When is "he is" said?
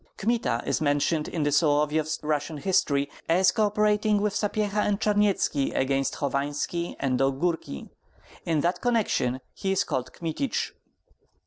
9.53-9.83